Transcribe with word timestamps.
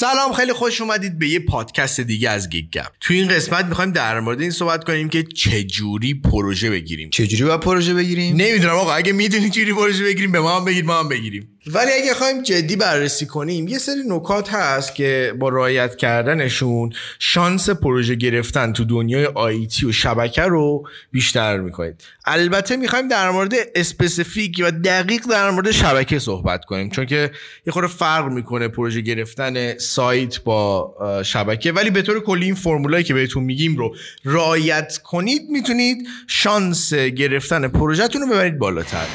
سلام 0.00 0.32
خیلی 0.32 0.52
خوش 0.52 0.80
اومدید 0.80 1.18
به 1.18 1.28
یه 1.28 1.38
پادکست 1.38 2.00
دیگه 2.00 2.30
از 2.30 2.48
گیگ 2.48 2.80
تو 3.00 3.14
این 3.14 3.28
قسمت 3.28 3.64
می‌خوایم 3.64 3.92
در 3.92 4.20
مورد 4.20 4.40
این 4.40 4.50
صحبت 4.50 4.84
کنیم 4.84 5.08
که 5.08 5.22
چه 5.22 5.64
جوری 5.64 6.14
پروژه 6.14 6.70
بگیریم. 6.70 7.10
چجوری 7.10 7.44
باید 7.44 7.60
پروژه 7.60 7.94
بگیریم؟ 7.94 8.36
نمی‌دونم 8.36 8.74
آقا 8.74 8.92
اگه 8.92 9.12
می‌دونی 9.12 9.50
چجوری 9.50 9.72
پروژه 9.72 10.04
بگیریم 10.04 10.32
به 10.32 10.40
ما 10.40 10.56
هم 10.56 10.64
بگید 10.64 10.84
ما 10.84 10.98
هم 10.98 11.08
بگیریم. 11.08 11.48
ولی 11.66 11.90
اگه 12.02 12.14
خواهیم 12.14 12.42
جدی 12.42 12.76
بررسی 12.76 13.26
کنیم 13.26 13.68
یه 13.68 13.78
سری 13.78 14.02
نکات 14.08 14.48
هست 14.54 14.94
که 14.94 15.34
با 15.38 15.48
رعایت 15.48 15.96
کردنشون 15.96 16.92
شانس 17.18 17.70
پروژه 17.70 18.14
گرفتن 18.14 18.72
تو 18.72 18.84
دنیای 18.84 19.26
IT 19.26 19.86
و 19.86 19.92
شبکه 19.92 20.42
رو 20.42 20.88
بیشتر 21.12 21.56
می‌کنید. 21.56 22.04
البته 22.24 22.76
می‌خوایم 22.76 23.08
در 23.08 23.30
مورد 23.30 23.54
specific 23.74 24.60
و 24.64 24.70
دقیق 24.70 25.26
در 25.30 25.50
مورد 25.50 25.70
شبکه 25.70 26.18
صحبت 26.18 26.64
کنیم 26.64 26.90
چون 26.90 27.06
که 27.06 27.30
یه 27.66 27.72
خورده 27.72 27.88
فرق 27.88 28.32
می‌کنه 28.32 28.68
پروژه 28.68 29.00
گرفتن 29.00 29.78
سایت 29.78 30.42
با 30.42 30.94
شبکه. 31.24 31.72
ولی 31.72 31.90
به 31.90 32.02
طور 32.02 32.20
کلی 32.20 32.44
این 32.44 32.54
فرمولایی 32.54 33.04
که 33.04 33.14
بهتون 33.14 33.44
میگیم 33.44 33.76
رو 33.76 33.94
رعایت 34.24 34.98
کنید 35.04 35.42
می‌تونید 35.50 36.08
شانس 36.26 36.94
گرفتن 36.94 37.68
پروژهتون 37.68 38.20
رو 38.20 38.28
ببرید 38.28 38.58
بالاتر. 38.58 39.06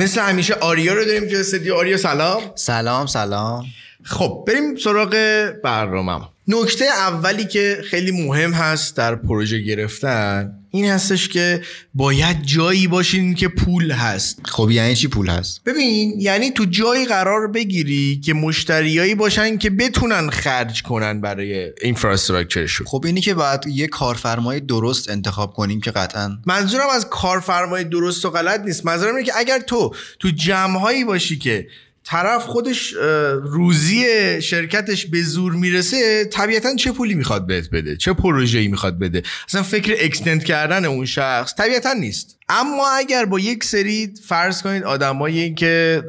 مثل 0.00 0.20
همیشه 0.20 0.54
آریا 0.54 0.94
رو 0.94 1.04
داریم 1.04 1.28
که 1.28 1.40
استودیو 1.40 1.74
آریا 1.74 1.96
سلام. 1.96 2.42
سلام 2.54 3.06
سلام. 3.06 3.64
خب 4.02 4.44
بریم 4.46 4.76
سراغ 4.76 5.16
برنامه 5.64 6.28
نکته 6.48 6.84
اولی 6.84 7.44
که 7.44 7.82
خیلی 7.90 8.26
مهم 8.26 8.52
هست 8.52 8.96
در 8.96 9.14
پروژه 9.14 9.58
گرفتن 9.58 10.59
این 10.70 10.84
هستش 10.84 11.28
که 11.28 11.62
باید 11.94 12.42
جایی 12.42 12.86
باشین 12.86 13.34
که 13.34 13.48
پول 13.48 13.90
هست. 13.90 14.40
خب 14.44 14.70
یعنی 14.70 14.96
چی 14.96 15.08
پول 15.08 15.28
هست؟ 15.28 15.64
ببین 15.64 16.14
یعنی 16.18 16.50
تو 16.50 16.64
جایی 16.64 17.06
قرار 17.06 17.48
بگیری 17.48 18.20
که 18.24 18.34
مشتریایی 18.34 19.14
باشن 19.14 19.58
که 19.58 19.70
بتونن 19.70 20.30
خرج 20.30 20.82
کنن 20.82 21.20
برای 21.20 21.72
اینفراستراکچرشون 21.82 22.86
خب 22.86 23.02
اینی 23.06 23.20
که 23.20 23.34
باید 23.34 23.66
یه 23.66 23.86
کارفرمای 23.86 24.60
درست 24.60 25.10
انتخاب 25.10 25.54
کنیم 25.54 25.80
که 25.80 25.90
قطعا 25.90 26.38
منظورم 26.46 26.88
از 26.94 27.08
کارفرمای 27.10 27.84
درست 27.84 28.24
و 28.24 28.30
غلط 28.30 28.60
نیست. 28.60 28.86
منظورم 28.86 29.14
اینه 29.14 29.26
که 29.26 29.32
اگر 29.36 29.58
تو 29.58 29.94
تو 30.18 30.30
جمعهایی 30.30 31.04
باشی 31.04 31.38
که 31.38 31.66
طرف 32.10 32.46
خودش 32.46 32.94
روزی 33.42 34.04
شرکتش 34.42 35.06
به 35.06 35.22
زور 35.22 35.52
می‌رسه 35.52 36.24
طبیعتا 36.24 36.74
چه 36.74 36.92
پولی 36.92 37.14
می‌خواد 37.14 37.46
بهت 37.46 37.70
بده؟ 37.70 37.96
چه 37.96 38.12
پروژه‌ای 38.12 38.68
می‌خواد 38.68 38.98
بده؟ 38.98 39.22
اصلا 39.48 39.62
فکر 39.62 39.96
اکستند 39.98 40.44
کردن 40.44 40.84
اون 40.84 41.06
شخص 41.06 41.54
طبیعتا 41.54 41.92
نیست. 41.92 42.36
اما 42.52 42.88
اگر 42.96 43.24
با 43.24 43.40
یک 43.40 43.64
سری 43.64 44.10
فرض 44.24 44.62
کنید 44.62 44.84
آدمایی 44.84 45.54
که 45.54 46.02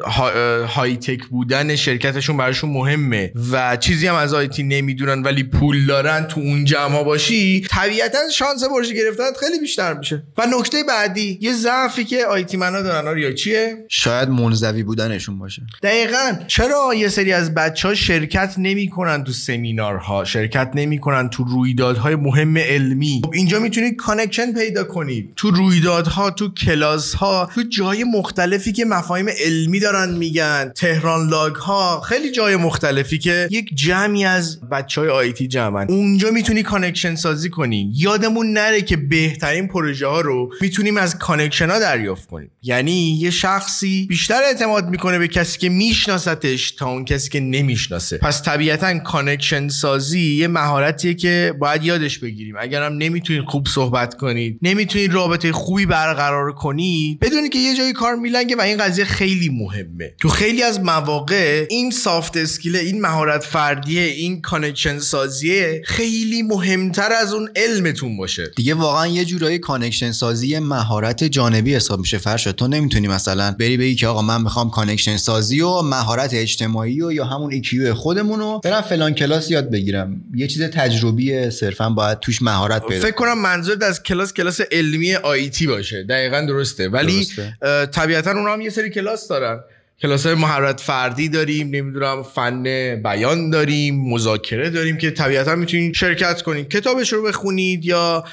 های 0.68 0.98
تک 0.98 1.26
بودن 1.26 1.76
شرکتشون 1.76 2.38
براشون 2.38 2.70
مهمه 2.70 3.32
و 3.52 3.78
چیزی 3.78 4.08
هم 4.08 4.16
از 4.16 4.34
آیتی 4.34 4.64
نمی‌دونن 4.64 5.24
ولی 5.24 5.44
پول 5.44 5.86
دارن 5.86 6.24
تو 6.24 6.40
اون 6.40 6.66
جمع 6.66 7.04
باشی 7.04 7.62
طبیعتا 7.70 8.18
شانس 8.34 8.64
پروژه 8.64 8.94
گرفتن 8.96 9.24
خیلی 9.40 9.60
بیشتر 9.60 9.94
میشه. 9.94 10.24
و 10.38 10.48
نکته 10.60 10.84
بعدی 10.84 11.38
یه 11.42 11.54
ضعفی 11.54 12.04
که 12.04 12.26
IT 12.26 12.58
man 12.58 12.76
ا 12.76 12.82
دارن 12.82 13.18
یا 13.18 13.32
چیه؟ 13.32 13.86
شاید 13.90 14.30
منزوی 14.30 14.84
بودنشون 14.84 15.40
باشه. 15.40 15.62
دقیقا. 15.84 16.34
چرا 16.48 16.94
یه 16.98 17.10
سری 17.10 17.34
از 17.34 17.54
بچه 17.54 17.88
ها 17.88 17.94
شرکت 17.96 18.56
نمی‌کنن 18.58 19.24
تو 19.24 19.32
سمینارها 19.32 20.24
شرکت 20.24 20.72
نمی‌کنن 20.76 21.30
تو 21.30 21.44
رویدادهای 21.44 22.16
مهم 22.16 22.58
علمی؟ 22.58 23.22
خب 23.26 23.32
اینجا 23.34 23.60
می‌تونید 23.60 23.96
connection 23.96 24.54
پیدا 24.54 24.84
کنید. 24.84 25.34
تو 25.36 25.52
رویدادها 25.52 26.31
تو 26.38 26.54
کلاس 26.54 27.14
ها 27.14 27.50
تو 27.56 27.64
جای 27.70 28.04
مختلفی 28.04 28.72
که 28.72 28.86
مفاهیم 28.86 29.30
علمی 29.46 29.80
دارن 29.80 30.18
میگن 30.18 30.72
تهران 30.76 31.30
LUG 31.30 31.56
ها 31.56 32.02
خیلی 32.02 32.32
جای 32.32 32.56
مختلفی 32.56 33.18
که 33.18 33.48
یک 33.52 33.70
جمعی 33.74 34.26
از 34.26 34.62
بچه 34.70 35.02
های 35.02 35.10
IT 35.10 35.48
جمعن. 35.48 35.86
اونجا 35.90 36.32
می‌تونی 36.32 36.64
connection 36.64 37.16
سازی 37.16 37.50
کنی. 37.50 37.92
یادمون 37.96 38.54
نره 38.54 38.82
که 38.82 38.98
بهترین 38.98 39.68
پروژه 39.68 40.08
ها 40.08 40.22
رو 40.22 40.52
می‌تونیم 40.62 40.98
از 40.98 41.18
connection 41.18 41.70
ها 41.70 41.80
دریافت 41.80 42.28
کنیم. 42.28 42.52
یعنی 42.64 43.20
یه 43.20 43.30
شخصی 43.30 44.06
بیشتر 44.10 44.42
اعتماد 44.44 44.90
می‌کنه 44.90 45.20
به 45.20 45.28
کسی 45.28 45.60
که 45.60 45.70
میشناستش 45.70 46.72
تا 46.72 46.90
اون 46.90 47.06
کسی 47.06 47.30
که 47.30 47.40
نمی‌شناسه. 47.40 48.18
پس 48.18 48.44
طبیعتا 48.44 49.00
connection 49.00 49.68
سازی 49.68 50.36
یه 50.36 50.48
مهارتیه 50.48 51.14
که 51.14 51.54
باید 51.60 51.84
یادش 51.84 52.20
بگیریم. 52.20 52.56
اگرم 52.60 52.94
نمی‌تونید 52.94 53.44
خوب 53.44 53.68
صحبت 53.68 54.18
کنید 54.18 54.60
نمی‌تونید 54.62 55.14
رابطه 55.14 55.52
خوبی 55.52 55.86
برقرار 55.86 56.21
برقرار 56.22 56.52
کنید 56.52 57.20
بدونی 57.20 57.50
که 57.50 57.60
یه 57.60 57.76
جایی 57.76 57.94
کار 57.94 58.16
میلنگه 58.16 58.56
و 58.56 58.62
این 58.62 58.78
قضیه 58.78 59.06
خیلی 59.06 59.50
مهمه. 59.50 60.14
تو 60.20 60.30
خیلی 60.30 60.64
از 60.64 60.80
مواقع 60.80 61.66
این 61.70 61.92
soft 61.92 62.38
skill 62.38 62.76
این 62.76 63.02
مهارت 63.02 63.44
فردیه 63.44 64.02
این 64.02 64.42
connection 64.42 65.00
سازیه 65.00 65.82
خیلی 65.86 66.42
مهمتر 66.42 67.12
از 67.12 67.34
اون 67.34 67.50
علمتون 67.56 68.18
باشه. 68.18 68.52
دیگه 68.56 68.74
واقعا 68.74 69.08
یه 69.08 69.26
جورایی 69.26 69.60
connection 69.60 70.12
سازی 70.12 70.60
مهارت 70.60 71.24
جانبی 71.24 71.76
حساب 71.76 72.00
میشه 72.00 72.18
فرشاد 72.18 72.44
تو 72.44 72.68
نمی‌تونی 72.68 73.08
مثلا 73.08 73.56
بری 73.60 73.78
بگی 73.78 73.96
که 73.96 74.08
آقا 74.08 74.22
من 74.22 74.42
می‌خوام 74.42 74.70
connection 74.70 75.18
سازی 75.18 75.62
و 75.62 75.82
مهارت 75.82 76.34
اجتماعی 76.34 77.02
و 77.02 77.12
یا 77.12 77.26
همون 77.26 77.54
EQ 77.54 77.94
خودمون 77.94 78.40
رو 78.40 78.62
برم 78.64 78.82
فلان 78.82 79.14
کلاس 79.14 79.52
یاد 79.52 79.72
بگیرم. 79.72 80.22
یه 80.36 80.48
چیز 80.48 80.62
تجربی 80.62 81.50
صرفا 81.50 81.90
باید 81.90 82.20
توش 82.20 82.42
مهارت 82.42 82.86
پیدا 82.88 83.06
فکر 83.06 83.16
کنم 83.16 83.42
منظور 83.42 83.84
از 83.84 84.04
کلاس 84.04 84.34
کلاس 84.34 84.62
علمی 84.72 85.16
آیتی 85.16 85.68
باشه. 85.68 86.01
دقیقا 86.04 86.42
درسته. 86.42 86.90
ولی 86.90 87.28
طبیعتا 87.92 88.32
اونا 88.32 88.54
هم 88.54 88.62
یه 88.62 88.70
سری 88.70 88.90
کلاس 88.90 89.28
دارن. 89.28 89.60
کلاس 90.02 90.26
های 90.26 90.36
مهارت 90.36 90.80
فردی 90.80 91.30
داریم 91.30 91.68
نمی‌دونم 91.68 92.24
فن 92.24 92.64
بیان 93.04 93.50
داریم 93.50 94.02
مذاکره 94.10 94.70
داریم 94.70 94.98
که 94.98 95.12
طبیعتا 95.12 95.56
می‌تونید 95.56 95.94
شرکت 95.94 96.42
کنید 96.42 96.70
کتابش 96.70 97.14
رو 97.14 97.24
بخونید 97.24 97.86
یا 97.86 98.26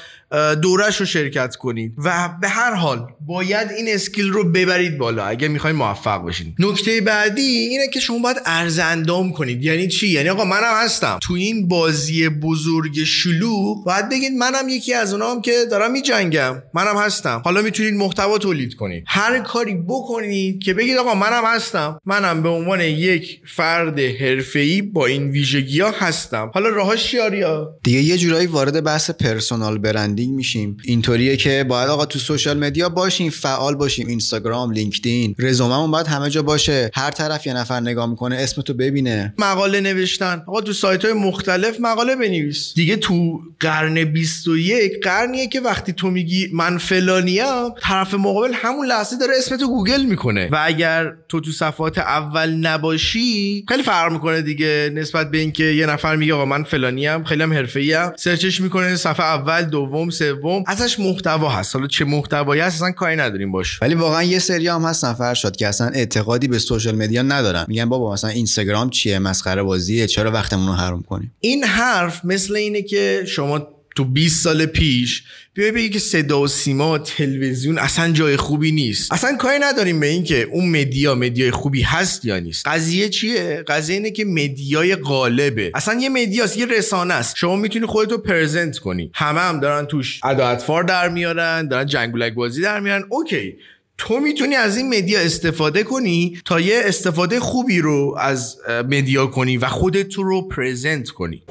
دورش 0.61 0.99
رو 0.99 1.05
شرکت 1.05 1.55
کنید. 1.55 1.93
و 1.97 2.29
به 2.41 2.49
هر 2.49 2.73
حال 2.73 3.07
باید 3.27 3.71
این 3.71 3.85
اسکیل 3.89 4.29
رو 4.29 4.51
ببرید 4.51 4.97
بالا. 4.97 5.25
اگه 5.25 5.47
می‌خواین 5.47 5.75
موفق 5.75 6.25
بشین. 6.25 6.55
نکته 6.59 7.01
بعدی 7.01 7.41
اینه 7.41 7.87
که 7.93 7.99
شما 7.99 8.19
باید 8.19 8.37
ارز 8.45 8.79
اندام 8.79 9.31
کنید. 9.31 9.63
یعنی 9.63 9.87
چی؟ 9.87 10.07
یعنی 10.07 10.29
آقا 10.29 10.45
منم 10.45 10.83
هستم. 10.83 11.19
تو 11.21 11.33
این 11.33 11.67
بازی 11.67 12.29
بزرگ 12.29 13.03
شلوغ 13.03 13.85
باید 13.85 14.09
بگید 14.09 14.31
منم 14.31 14.69
یکی 14.69 14.93
از 14.93 15.13
اونام 15.13 15.41
که 15.41 15.51
دارم 15.71 15.91
میجنگم. 15.91 16.55
منم 16.73 16.97
هستم. 16.97 17.41
حالا 17.45 17.61
می‌تونید 17.61 17.93
محتوا 17.93 18.37
تولید 18.37 18.75
کنید. 18.75 19.03
هر 19.07 19.39
کاری 19.39 19.75
بکنید 19.87 20.63
که 20.63 20.73
بگید 20.73 20.97
آقا 20.97 21.15
منم 21.15 21.43
هستم. 21.45 21.99
منم 22.05 22.43
به 22.43 22.49
عنوان 22.49 22.81
یک 22.81 23.41
فرد 23.45 23.99
حرفه‌ای 23.99 24.81
با 24.81 25.05
این 25.05 25.29
ویژگی 25.29 25.81
ها 25.81 25.91
هستم. 25.99 26.51
حالا 26.53 26.69
راهاش 26.69 27.03
چیه 27.03 27.46
آریا 27.46 27.79
دیگه 27.83 27.99
یه 27.99 28.17
جورایی 28.17 28.47
وارد 28.47 28.83
بحث 28.83 29.11
personal 29.11 29.77
brand 29.77 30.18
میشیم. 30.27 30.77
اینطوریه 30.83 31.37
که 31.37 31.65
باید 31.69 31.89
آقا 31.89 32.05
تو 32.05 32.19
social 32.19 32.57
media 32.57 32.89
باشیم 32.89 33.29
فعال 33.29 33.75
باشیم. 33.75 34.07
اینستاگرام 34.07 34.71
لینکدین 34.71 35.35
رزوممون 35.39 35.91
باید 35.91 36.07
همه 36.07 36.29
جا 36.29 36.41
باشه. 36.41 36.91
هر 36.93 37.11
طرف 37.11 37.47
یه 37.47 37.53
نفر 37.53 37.79
نگاه 37.79 38.09
می‌کنه 38.09 38.35
اسم 38.35 38.61
تو 38.61 38.73
ببینه. 38.73 39.33
مقاله 39.37 39.81
نوشتن. 39.81 40.43
آقا 40.47 40.61
تو 40.61 40.73
سایت 40.73 41.05
های 41.05 41.13
مختلف 41.13 41.79
مقاله 41.79 42.15
بنویس. 42.15 42.73
دیگه 42.75 42.95
تو 42.95 43.39
قرن 43.59 44.03
21 44.03 44.91
قرنیه 45.03 45.47
که 45.47 45.59
وقتی 45.59 45.93
تو 45.93 46.09
میگی 46.09 46.49
من 46.53 46.77
فلانیم 46.77 47.69
طرف 47.81 48.13
مقابل 48.13 48.51
همون 48.53 48.87
لحظه 48.87 49.17
داره 49.17 49.33
اسم 49.37 49.57
تو 49.57 49.67
گوگل 49.67 50.05
می‌کنه. 50.05 50.49
و 50.51 50.61
اگر 50.65 51.13
تو 51.29 51.39
تو 51.41 51.51
صفحات 51.51 51.97
اول 51.97 52.49
نباشی 52.49 53.65
خیلی 53.69 53.83
فرق 53.83 54.11
می‌کنه 54.11 54.41
دیگه 54.41 54.91
نسبت 54.95 55.31
به 55.31 55.37
اینکه 55.37 55.63
یه 55.63 55.85
نفر 55.85 56.15
میگه 56.15 56.33
آقا 56.33 56.45
من 56.45 56.63
فلانیم 56.63 57.23
خیلی 57.23 57.43
هم 57.43 57.53
حرفه‌ایم 57.53 58.11
search 58.17 58.50
ش 58.50 58.61
می‌کنه 58.61 58.95
صفحه 58.95 59.25
اول 59.25 59.63
دوم 59.63 60.08
سوم. 60.09 60.63
ازش 60.67 60.99
محتوا 60.99 61.49
هست. 61.49 61.75
حالا 61.75 61.87
چه 61.87 62.05
محتوایی 62.05 62.61
هست 62.61 62.75
اصلا 62.75 62.91
کاری 62.91 63.15
نداریم 63.15 63.51
باش. 63.51 63.81
ولی 63.81 63.95
واقعا 63.95 64.23
یه 64.23 64.39
سری 64.39 64.67
هم 64.67 64.81
هستن 64.81 65.13
فرشاد 65.13 65.55
که 65.55 65.67
اصلا 65.67 65.87
اعتقادی 65.87 66.47
به 66.47 66.59
social 66.59 66.95
media 66.95 67.21
ندارن. 67.21 67.65
میگن 67.67 67.89
بابا 67.89 68.13
مثلا 68.13 68.29
اینستاگرام 68.29 68.89
چیه؟ 68.89 69.19
مسخره 69.19 69.63
بازیه. 69.63 70.07
چرا 70.07 70.31
وقتمون 70.31 70.67
رو 70.67 70.73
حروم 70.73 71.01
کنیم؟ 71.01 71.35
این 71.39 71.63
حرف 71.63 72.25
مثل 72.25 72.55
اینه 72.55 72.81
که 72.81 73.23
شما 73.27 73.67
تو 73.99 74.05
20 74.05 74.43
سال 74.43 74.65
پیش 74.65 75.23
بیای 75.53 75.71
بگی 75.71 75.89
که 75.89 75.99
صدا 75.99 76.41
و 76.41 76.47
سیما 76.47 76.97
تلویزیون 76.97 77.77
اصلا 77.77 78.11
جای 78.11 78.37
خوبی 78.37 78.71
نیست. 78.71 79.13
اصلا 79.13 79.37
کاری 79.37 79.59
نداریم 79.61 79.99
به 79.99 80.07
این 80.07 80.23
که 80.23 80.47
اون 80.51 80.69
media 80.69 81.15
media 81.15 81.45
ی 81.45 81.51
خوبی 81.51 81.81
هست 81.81 82.25
یا 82.25 82.39
نیست. 82.39 82.67
قضیه 82.67 83.09
چیه؟ 83.09 83.63
قضیه 83.67 83.95
اینه 83.95 84.11
که 84.11 84.25
media 84.25 84.83
ی 84.83 84.95
غالبه. 84.95 85.71
اصلا 85.75 86.01
یه 86.01 86.09
media 86.09 86.43
ست 86.43 86.57
یه 86.57 86.65
رسانه 86.65 87.13
است. 87.13 87.35
شما 87.37 87.55
می‌تونی 87.55 87.85
خودتو 87.85 88.17
present 88.17 88.77
کنی. 88.77 89.11
همه 89.13 89.39
هم 89.39 89.59
دارن 89.59 89.85
توش 89.85 90.19
ادا 90.23 90.81
در 90.81 91.09
میارن 91.09 91.67
دارن 91.67 91.85
جنگولک 91.85 92.33
بازی 92.33 92.61
در 92.61 92.79
میارن. 92.79 93.03
OK. 93.09 93.55
تو 93.97 94.19
می‌تونی 94.19 94.55
از 94.55 94.77
این 94.77 94.89
media 94.89 95.19
استفاده 95.19 95.83
کنی 95.83 96.41
تا 96.45 96.59
یه 96.59 96.81
استفاده 96.85 97.39
خوبی 97.39 97.79
رو 97.79 98.15
از 98.19 98.57
media 98.69 99.27
کنی 99.27 99.57
و 99.57 99.67
خودت 99.67 100.13
رو 100.13 100.47
present 100.47 101.09
کنی. 101.09 101.43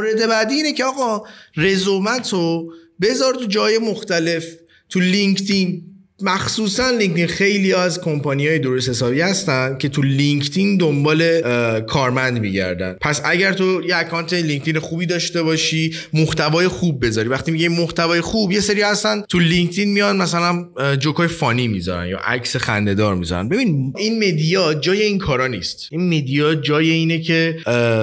مورد 0.00 0.28
بعدی 0.28 0.54
اینه 0.54 0.72
که 0.72 0.84
آقا 0.84 1.22
رزومت 1.56 2.32
رو 2.32 2.72
بذار 3.00 3.34
تو 3.34 3.44
جای 3.44 3.78
مختلف 3.78 4.44
تو 4.88 5.00
لینکدین. 5.00 5.82
مخصوصا 6.22 6.90
لینکدین 6.90 7.26
خیلی 7.26 7.72
از 7.72 8.00
کمپانی 8.00 8.48
های 8.48 8.58
درست 8.58 8.88
حسابی 8.88 9.20
هستن 9.20 9.76
که 9.78 9.88
تو 9.88 10.02
لینکدین 10.02 10.76
دنبال 10.76 11.40
کارمند 11.80 12.40
میگردن. 12.40 12.96
پس 13.00 13.22
اگر 13.24 13.52
تو 13.52 13.82
یه 13.88 13.96
account 13.96 14.32
لینکدین 14.32 14.78
خوبی 14.78 15.06
داشته 15.06 15.42
باشی 15.42 15.94
محتوای 16.12 16.68
خوب 16.68 17.06
بذاری. 17.06 17.28
وقتی 17.28 17.50
میگه 17.50 17.68
محتوای 17.68 18.20
خوب 18.20 18.52
یه 18.52 18.60
سری 18.60 18.82
هستن 18.82 19.22
تو 19.28 19.38
لینکدین 19.38 19.92
میان 19.92 20.16
مثلا 20.16 20.66
جوکای 20.96 21.28
funny 21.28 21.68
می‌ذارن 21.68 22.08
یا 22.08 22.18
عکس 22.18 22.56
خنده‌دار 22.56 23.14
می‌ذارن. 23.14 23.48
ببین 23.48 23.94
این 23.98 24.18
media 24.18 24.74
جای 24.74 25.02
این 25.02 25.18
کارا 25.18 25.46
نیست. 25.46 25.88
این 25.90 26.18
media 26.18 26.54
جای 26.54 26.90
اینه 26.90 27.20
که 27.20 27.56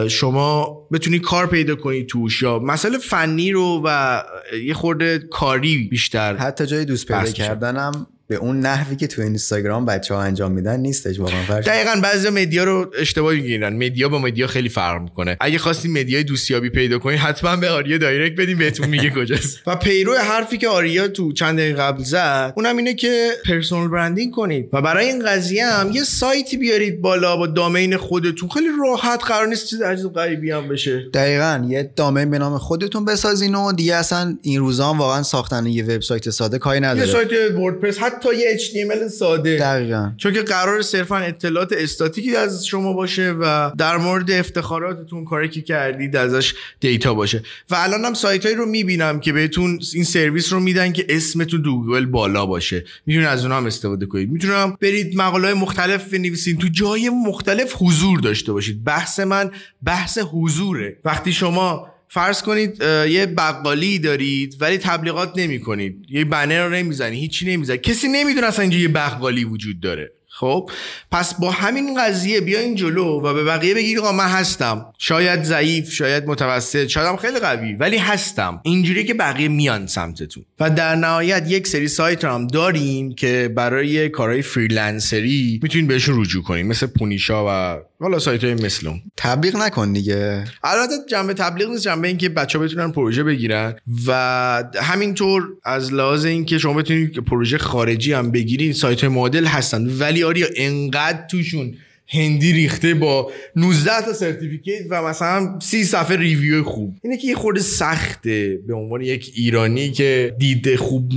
شما 0.10 0.78
بتونی 0.92 1.20
کار 1.20 1.48
پیدا 1.48 1.76
کنی 1.76 2.04
توش 2.04 2.42
یا 2.42 2.60
مسئله 2.60 2.98
فنی 2.98 3.52
رو 3.52 3.82
و 3.86 4.22
یه 4.64 4.74
خورده 4.74 5.20
کاری 5.20 5.78
بیشتر 5.78 6.36
حتی 6.36 6.66
جای 6.66 6.86
دوست 6.86 7.08
پیدا 7.08 7.32
کردنم 7.32 8.08
به 8.30 8.36
اون 8.36 8.60
نحوی 8.60 8.96
که 8.96 9.08
تو 9.08 9.22
اینستاگرام 9.22 9.86
بچه 9.86 10.14
ها 10.14 10.22
انجام 10.22 10.52
میدن 10.52 10.80
نیستش 10.80 11.20
واقعا 11.20 11.44
فرشاد. 11.44 11.66
دقیقا 11.66 12.00
بعضی 12.04 12.30
media 12.30 12.64
رو 12.64 12.92
اشتباه 13.00 13.34
می‌گیرن. 13.34 13.76
media 13.76 14.10
با 14.10 14.20
media 14.20 14.48
خیلی 14.48 14.70
فرق 14.70 15.02
می‌کنه. 15.02 15.38
اگه 15.40 15.58
خواستین 15.58 16.00
media 16.00 16.20
ی 16.20 16.24
دوستیابی 16.24 16.70
پیدا 16.70 17.00
کنین 17.00 17.18
حتما 17.18 17.56
به 17.56 17.70
آریا 17.70 17.98
direct 17.98 18.42
بدین 18.42 18.58
بهتون 18.58 18.88
میگه 18.88 19.10
کجاست. 19.10 19.62
و 19.68 19.76
پیرو 19.76 20.14
حرفی 20.14 20.58
که 20.58 20.68
آریا 20.68 21.08
تو 21.08 21.34
چند 21.34 21.58
دقیقه 21.58 21.82
قبل 21.82 22.04
زد 22.04 22.54
اونم 22.56 22.78
اینه 22.78 22.94
که 22.94 23.30
personal 23.46 23.88
branding 23.88 24.34
کنید. 24.34 24.70
و 24.74 24.82
برای 24.82 25.06
این 25.06 25.26
قضیه 25.26 25.66
هم 25.66 25.92
یه 25.92 26.04
سایتی 26.04 26.58
بیارید 26.58 27.02
بالا 27.02 27.38
با 27.38 27.48
domain 27.48 27.98
خودتون. 27.98 28.50
خیلی 28.50 28.68
راحت 28.80 29.24
قرار 29.26 29.48
نیست 29.48 29.68
چیز 29.68 29.82
عجیب 29.82 30.14
غریبی 30.14 30.52
هم 30.52 30.68
بشه. 30.68 31.06
دقیقا 31.14 31.66
یه 31.70 31.92
domain 31.96 32.30
به 32.30 32.38
نام 32.40 32.58
خودتون 32.58 33.06
بسازین 33.06 33.56
و 33.56 33.72
دیگه 33.72 33.96
اصلا 33.96 34.38
این 34.42 34.60
روزا 34.60 34.94
واقعا 34.94 35.24
ساختن 35.24 35.66
یه 35.66 35.84
وبسایت 35.84 36.30
ساده 36.30 36.58
کاری 36.58 36.80
نداره. 36.80 37.08
یه 37.08 37.14
سایت 37.14 37.52
وردپرس 37.56 37.98
حتی 38.18 38.36
یه 38.36 38.58
HTML 38.58 39.08
ساده. 39.08 39.58
دقیقا. 39.58 40.12
چون 40.18 40.34
که 40.34 40.42
قرار 40.42 40.82
صرفا 40.82 41.18
اطلاعات 41.18 41.74
استاتیکی 41.74 42.36
از 42.36 42.68
شما 42.68 42.94
باشه 42.94 43.32
و 43.32 43.72
در 43.78 43.98
مورد 43.98 44.32
افتخاراتتون 44.32 45.26
کاری 45.26 45.50
که 45.50 45.62
کردید 45.62 46.16
ازش 46.16 46.54
data 46.80 47.14
باشه. 47.14 47.44
و 47.70 47.76
الان 47.76 48.06
هم 48.06 48.14
سایت 48.14 48.46
هایی 48.46 48.58
رو 48.58 48.66
می‌بینم 48.66 49.20
که 49.20 49.34
بهتون 49.34 49.80
این 49.94 50.04
سرویس 50.04 50.54
رو 50.54 50.60
میدن 50.60 50.92
که 50.92 51.06
اسمتون 51.10 51.64
تو 51.64 51.82
گوگل 51.82 52.06
بالا 52.06 52.46
باشه. 52.46 52.86
می‌تونید 53.06 53.30
از 53.30 53.42
اونها 53.42 53.58
هم 53.58 53.66
استفاده 53.66 54.06
کنید. 54.06 54.32
می‌تونم 54.32 54.78
برید 54.82 55.18
مقاله 55.18 55.54
مختلف 55.54 56.14
بنویسین. 56.14 56.58
تو 56.58 56.68
جای 56.72 57.10
مختلف 57.10 57.76
حضور 57.78 58.20
داشته 58.20 58.52
باشید. 58.52 58.84
بحث 58.84 59.20
من 59.20 59.52
بحث 59.84 60.18
حضوره. 60.18 60.98
وقتی 61.06 61.34
شما 61.34 61.97
فرض 62.10 62.42
کنید 62.42 62.82
یه 63.10 63.26
بقالی 63.26 64.00
دارید 64.00 64.56
ولی 64.60 64.78
تبلیغات 64.78 65.34
نمی 65.36 65.60
کنید 65.60 66.06
یه 66.10 66.26
بنر 66.26 66.66
رو 66.66 66.74
نمی‌زنی 66.74 67.20
هیچی 67.20 67.46
نمی‌زنی. 67.46 67.78
کسی 67.78 68.08
نمی‌دونه 68.08 68.48
اصلا 68.48 68.62
اینجا 68.62 68.78
یه 68.78 68.88
بقالی 68.88 69.44
وجود 69.44 69.80
داره. 69.80 70.12
خب؟ 70.40 70.70
پس 71.12 71.34
با 71.34 71.52
همین 71.52 72.02
قضیه 72.02 72.42
بیاین 72.42 72.76
جلو 72.76 73.06
و 73.06 73.34
به 73.34 73.44
بقیه 73.44 73.74
بگید 73.74 74.00
آقا 74.00 74.12
من 74.12 74.28
هستم. 74.28 74.86
شاید 74.98 75.44
ضعیف 75.44 75.94
شاید 75.94 76.28
متوسط 76.28 76.88
شاید 76.88 77.08
هم 77.08 77.18
خیلی 77.18 77.40
قوی 77.40 77.74
ولی 77.74 77.98
هستم. 77.98 78.62
اینجوری 78.64 79.04
که 79.04 79.14
بقیه 79.14 79.48
میان 79.48 79.88
سمتتون. 79.88 80.44
و 80.60 80.70
در 80.70 80.96
نهایت 80.96 81.46
یک 81.48 81.68
سری 81.68 81.88
سایت 81.88 82.26
رو 82.26 82.32
هم 82.32 82.48
داریم 82.48 83.16
که 83.16 83.52
برای 83.56 84.10
کارهای 84.10 84.42
فریلنسری 84.42 85.60
می‌تونید 85.64 85.88
بهشون 85.88 86.22
رجوع 86.22 86.44
کنید 86.44 86.66
مثل 86.66 86.88
پونیشا 86.88 87.46
و 87.48 87.80
حالا 88.00 88.20
سایت 88.20 88.44
های 88.44 88.54
مثل 88.54 88.88
اون. 88.88 89.02
تبلیغ 89.18 89.56
نکن 89.56 89.94
دیگه. 89.94 90.44
البته 90.64 90.94
جنبه 91.10 91.34
تبلیغ 91.34 91.70
نیست 91.70 91.84
جنبه 91.84 92.08
این 92.08 92.18
که 92.18 92.30
بچه 92.30 92.60
بتونن 92.60 92.92
پروژه 92.92 93.24
بگیرن 93.24 93.76
و 94.08 94.64
همینطور 94.82 95.44
از 95.64 95.94
لحاظ 95.94 96.26
اینکه 96.26 96.58
شما 96.58 96.74
بتونید 96.74 97.20
پروژه 97.20 97.58
خارجی 97.58 98.14
هم 98.14 98.32
بگیرید 98.32 98.74
سایت 98.74 99.02
های 99.02 99.10
مدل 99.10 99.46
هستن. 99.46 99.88
ولی 100.00 100.24
آقا 100.28 100.48
انقدر 100.56 101.28
توشون 101.28 101.74
هندی 102.08 102.54
ریخته 102.54 102.94
با 102.94 103.32
19 103.56 104.02
تا 104.02 104.14
certificate 104.14 104.82
و 104.90 105.04
مثلا 105.04 105.60
30 105.60 105.84
صفحه 105.84 106.18
review 106.18 106.64
خوب. 106.64 106.96
اینه 107.04 107.18
که 107.18 107.28
یه 107.28 107.36
خورده 107.36 107.60
سخته. 107.60 108.60
به 108.68 108.74
عنوان 108.74 109.02
یک 109.02 109.32
ایرانی 109.36 109.92
که 109.92 110.36
دید 110.40 110.76
خوب 110.76 111.12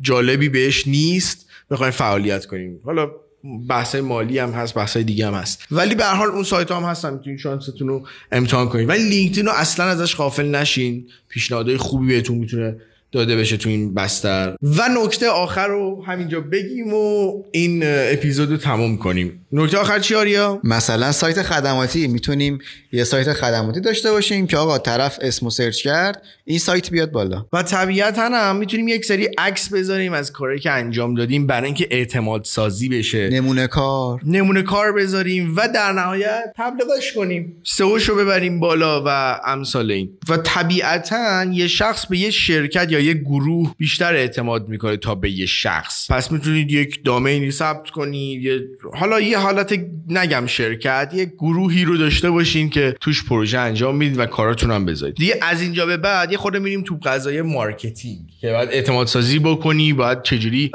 جالبی 0.00 0.48
بهش 0.48 0.86
نیست 0.86 1.46
بخوایم 1.70 1.92
فعالیت 1.92 2.46
کنیم. 2.46 2.80
حالا 2.84 3.10
بحث 3.68 3.94
مالی 3.94 4.38
هم 4.38 4.50
هست 4.50 4.74
بحث 4.74 4.96
دیگه 4.96 5.26
هم 5.26 5.34
هست. 5.34 5.66
ولی 5.70 5.94
به 5.94 6.04
هر 6.04 6.14
حال 6.14 6.28
اون 6.28 6.42
سایت 6.42 6.70
هم 6.70 6.82
هستن 6.82 7.14
می‌تونید 7.14 7.38
شانستون 7.38 7.88
رو 7.88 8.06
امتحان 8.32 8.68
کنید. 8.68 8.88
ولی 8.88 9.08
لینکدین 9.08 9.46
رو 9.46 9.52
اصلا 9.52 9.86
ازش 9.86 10.16
غافل 10.16 10.54
نشین. 10.54 11.06
پیشنهادهای 11.28 11.76
خوبی 11.76 12.06
بهتون 12.06 12.38
می‌تونه 12.38 12.76
داده 13.12 13.36
بشه 13.36 13.56
تو 13.56 13.68
این 13.68 13.94
بستر. 13.94 14.56
و 14.62 14.88
نکته 15.04 15.28
آخر 15.28 15.68
رو 15.68 16.04
همینجا 16.06 16.40
بگیم 16.40 16.94
و 16.94 17.32
این 17.52 17.82
اپیزود 17.84 18.50
رو 18.50 18.56
تموم 18.56 18.96
کنیم. 18.96 19.46
نکته 19.52 19.78
آخر 19.78 19.98
چی 19.98 20.14
آریا؟ 20.14 20.60
مثلا 20.64 21.12
سایت 21.12 21.42
خدماتی 21.42 22.06
می‌تونیم 22.06 22.58
یه 22.92 23.04
سایت 23.04 23.32
خدماتی 23.32 23.80
داشته 23.80 24.10
باشیم 24.10 24.46
که 24.46 24.56
آقا 24.56 24.78
طرف 24.78 25.18
اسمو 25.22 25.50
سرچ 25.50 25.82
کرد 25.82 26.22
این 26.44 26.58
سایت 26.58 26.90
بیاد 26.90 27.10
بالا. 27.10 27.46
و 27.52 27.62
طبیعتا 27.62 28.28
هم 28.28 28.56
می‌تونیم 28.56 28.88
یک 28.88 29.04
سری 29.04 29.28
عکس 29.38 29.72
بذاریم 29.72 30.12
از 30.12 30.32
کاری 30.32 30.58
که 30.58 30.70
انجام 30.70 31.14
دادیم 31.14 31.46
برای 31.46 31.66
اینکه 31.66 31.88
اعتماد 31.90 32.44
سازی 32.44 32.88
بشه. 32.88 33.28
نمونه 33.28 33.66
کار. 33.66 34.20
نمونه 34.26 34.62
کار 34.62 34.92
بذاریم 34.92 35.56
و 35.56 35.68
در 35.74 35.92
نهایت 35.92 36.52
تبلیغش 36.56 37.12
کنیم. 37.12 37.56
سئوش 37.64 38.08
رو 38.08 38.16
ببریم 38.16 38.60
بالا 38.60 39.02
و 39.06 39.40
امثال 39.46 39.90
این. 39.90 40.10
و 40.28 40.36
طبیعتا 40.36 41.44
یه 41.52 41.66
شخص 41.66 42.06
به 42.06 42.18
یه 42.18 42.30
شرکت 42.30 42.92
یا 42.92 42.99
یه 43.00 43.14
گروه 43.14 43.74
بیشتر 43.78 44.14
اعتماد 44.14 44.68
می‌کنه 44.68 44.96
تا 44.96 45.14
به 45.14 45.30
یه 45.30 45.46
شخص. 45.46 46.10
پس 46.10 46.32
می‌تونید 46.32 46.70
یک 46.70 47.04
دامینی 47.04 47.50
ثبت 47.50 47.90
کنید 47.90 48.44
یه... 48.44 48.60
حالا 48.94 49.20
یه 49.20 49.38
حالت 49.38 49.80
نگم 50.08 50.46
شرکت 50.46 51.12
یه 51.14 51.24
گروهی 51.24 51.84
رو 51.84 51.96
داشته 51.96 52.30
باشین 52.30 52.70
که 52.70 52.96
توش 53.00 53.24
پروژه 53.24 53.58
انجام 53.58 53.96
می‌دید 53.96 54.18
و 54.18 54.26
کاراتون 54.26 54.70
هم 54.70 54.86
بذارید. 54.86 55.14
دیگه 55.14 55.38
از 55.42 55.62
اینجا 55.62 55.86
به 55.86 55.96
بعد 55.96 56.32
یه 56.32 56.38
خورده 56.38 56.58
میریم 56.58 56.82
تو 56.82 56.98
قضایای 57.02 57.42
marketing 57.42 58.20
که 58.40 58.50
باید 58.50 58.68
اعتماد 58.72 59.06
سازی 59.06 59.38
بکنی 59.38 59.92
باید 59.92 60.22
چجوری 60.22 60.70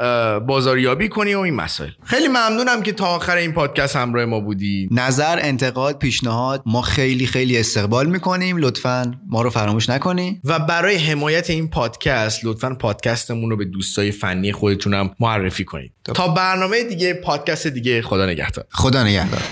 بازاریابی 0.46 1.08
کنی 1.08 1.34
و 1.34 1.38
این 1.38 1.54
مسائل. 1.54 1.90
خیلی 2.04 2.28
ممنونم 2.28 2.82
که 2.82 2.92
تا 2.92 3.06
آخر 3.06 3.36
این 3.36 3.52
پادکست 3.52 3.96
همراه 3.96 4.24
ما 4.24 4.40
بودی 4.40 4.88
نظر 4.90 5.38
انتقاد 5.42 5.98
پیشنهاد 5.98 6.62
ما 6.66 6.82
خیلی 6.82 7.26
خیلی 7.26 7.58
استقبال 7.58 8.06
می‌کنیم. 8.06 8.56
لطفا 8.56 9.14
ما 9.28 9.42
رو 9.42 9.50
فراموش 9.50 9.88
نکنی. 9.88 10.40
و 10.44 10.58
برای 10.58 10.96
حمایت 10.96 11.50
این 11.50 11.68
پادکست 11.68 12.15
لطفا 12.44 12.74
پادکستمون 12.74 13.50
رو 13.50 13.56
به 13.56 13.64
دوستای 13.64 14.10
فنی 14.10 14.52
خودتونم 14.52 15.14
معرفی 15.20 15.64
کنید. 15.64 15.92
تا 16.04 16.28
برنامه 16.28 16.84
دیگه 16.84 17.14
پادکست 17.14 17.66
دیگه 17.66 18.02
خدا 18.02 18.26
نگهدار. 18.26 18.64
خدا 18.70 19.04
نگهدار. 19.04 19.42